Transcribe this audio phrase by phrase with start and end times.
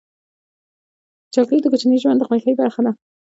[1.33, 2.91] چاکلېټ د کوچني ژوند د خوښۍ برخه ده.